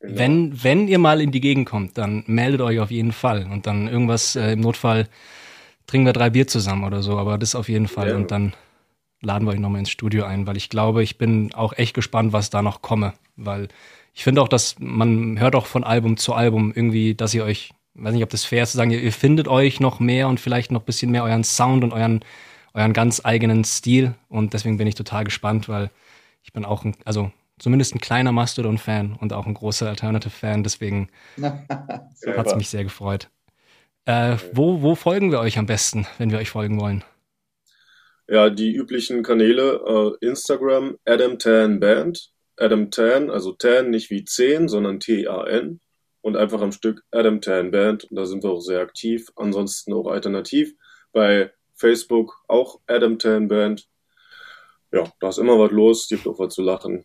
[0.01, 0.19] Genau.
[0.19, 3.49] Wenn, wenn ihr mal in die Gegend kommt, dann meldet euch auf jeden Fall.
[3.51, 5.09] Und dann irgendwas, äh, im Notfall
[5.87, 8.11] trinken wir drei Bier zusammen oder so, aber das auf jeden Fall.
[8.11, 8.17] Ja.
[8.17, 8.53] Und dann
[9.23, 12.35] laden wir euch nochmal ins Studio ein, weil ich glaube, ich bin auch echt gespannt,
[12.35, 13.15] was da noch komme.
[13.37, 13.69] Weil
[14.15, 17.71] ich finde auch, dass man hört auch von Album zu Album irgendwie, dass ihr euch,
[17.95, 20.39] weiß nicht, ob das fair ist zu sagen, ihr, ihr findet euch noch mehr und
[20.41, 22.25] vielleicht noch ein bisschen mehr euren Sound und euren,
[22.75, 24.15] euren ganz eigenen Stil.
[24.29, 25.91] Und deswegen bin ich total gespannt, weil
[26.43, 30.63] ich bin auch ein, also zumindest ein kleiner Mastodon-Fan und auch ein großer Alternative-Fan.
[30.63, 31.09] Deswegen
[31.43, 33.31] hat es mich sehr gefreut.
[34.05, 37.05] Äh, wo, wo folgen wir euch am besten, wenn wir euch folgen wollen?
[38.29, 44.25] Ja, die üblichen Kanäle, äh, Instagram, Adam Tan Band, Adam Tan, also Tan nicht wie
[44.25, 45.81] 10, sondern T-A-N
[46.21, 48.05] und einfach am Stück Adam Tan Band.
[48.05, 49.29] Und da sind wir auch sehr aktiv.
[49.37, 50.73] Ansonsten auch alternativ
[51.13, 53.89] bei Facebook auch Adam Tan Band.
[54.93, 57.05] Ja, da ist immer was los, gibt auch was zu lachen.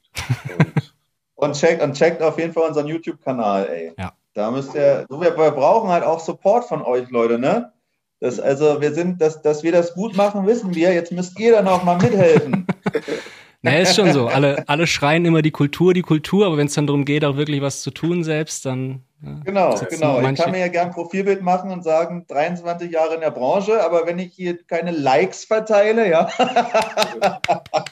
[0.58, 0.74] Und,
[1.36, 3.94] und, checkt, und checkt auf jeden Fall unseren YouTube-Kanal, ey.
[3.98, 4.14] Ja.
[4.34, 7.74] Da müsst ihr, wir, wir brauchen halt auch Support von euch, Leute, ne?
[8.20, 10.94] Das, also wir sind, dass, dass wir das gut machen, wissen wir.
[10.94, 12.68] Jetzt müsst ihr dann auch mal mithelfen.
[13.68, 14.28] Naja, ist schon so.
[14.28, 17.38] Alle, alle schreien immer die Kultur, die Kultur, aber wenn es dann darum geht, auch
[17.38, 19.04] wirklich was zu tun selbst, dann
[19.46, 20.22] Genau, genau.
[20.30, 23.84] Ich kann mir ja gern ein Profilbild machen und sagen, 23 Jahre in der Branche,
[23.84, 26.30] aber wenn ich hier keine Likes verteile, ja.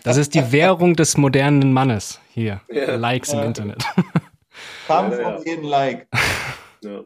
[0.04, 2.62] Das ist die Währung des modernen Mannes hier.
[2.72, 2.96] Ja.
[2.96, 3.42] Likes ja.
[3.42, 3.84] im Internet.
[4.88, 6.08] Kampf ja, um jeden Like.
[6.84, 7.02] Ja.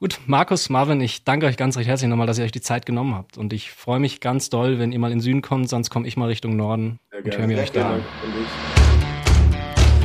[0.00, 2.86] Gut, Markus, Marvin, ich danke euch ganz recht herzlich nochmal, dass ihr euch die Zeit
[2.86, 3.36] genommen habt.
[3.36, 6.06] Und ich freue mich ganz doll, wenn ihr mal in den Süden kommt, sonst komme
[6.06, 8.04] ich mal Richtung Norden Sehr und höre mir euch da an.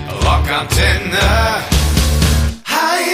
[0.09, 1.82] Rockantenne.